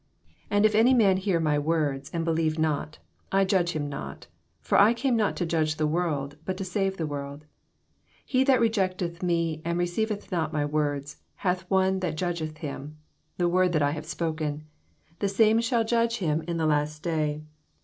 47 0.49 0.57
And 0.57 0.65
if 0.65 0.73
any 0.73 0.93
man 0.95 1.17
hear 1.17 1.39
mj 1.39 1.61
words, 1.61 2.09
and 2.11 2.25
believe 2.25 2.57
not, 2.57 2.97
I 3.31 3.45
Judge 3.45 3.73
him 3.73 3.87
not: 3.87 4.25
for 4.59 4.79
I 4.79 4.95
oame 4.95 5.13
not 5.13 5.35
to 5.35 5.45
judge 5.45 5.75
the 5.75 5.85
world, 5.85 6.37
bat 6.43 6.57
to 6.57 6.63
■ave 6.63 6.97
the 6.97 7.05
world. 7.05 7.45
48 8.25 8.25
He 8.25 8.43
thatrejeotethme, 8.45 9.61
and 9.63 9.79
reeeiv 9.79 10.09
eth 10.09 10.31
not 10.31 10.55
m 10.55 10.59
J 10.61 10.65
words, 10.73 11.17
hath 11.35 11.69
one 11.69 11.99
that 11.99 12.17
judg' 12.17 12.41
eth 12.41 12.57
him: 12.57 12.97
the 13.37 13.47
word 13.47 13.73
that 13.73 13.83
I 13.83 13.91
have 13.91 14.07
spoken, 14.07 14.63
the 15.19 15.29
same 15.29 15.61
shall 15.61 15.83
judge 15.85 16.17
him 16.17 16.41
in 16.47 16.57
the 16.57 16.65
last 16.65 17.03
day. 17.03 17.43